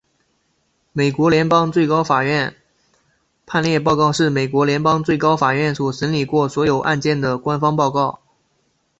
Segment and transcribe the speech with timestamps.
[0.93, 2.55] 美国联邦最高法院
[3.45, 8.19] 判例报告是美国联邦最高法院所审理过所有案件的官方报告。